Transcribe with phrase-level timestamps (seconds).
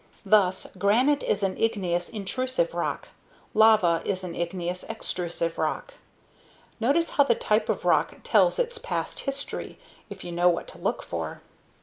[0.25, 3.09] Thus, granite is an igneous, intrusive rock;
[3.53, 5.93] lava is an igneous, extrusive rock.
[6.79, 9.77] (Notice how the type of rock tells its past history
[10.09, 11.43] if you know what to look for.)